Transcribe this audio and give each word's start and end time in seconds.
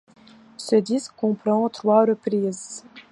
Ce 0.57 0.75
disque 0.77 1.13
comprend 1.15 1.69
trois 1.69 2.05
reprises. 2.07 2.83